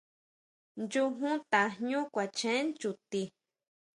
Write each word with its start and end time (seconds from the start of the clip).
Nyujun 0.77 1.37
tajñú 1.51 1.99
kuachen 2.13 2.65
chuti. 2.79 3.21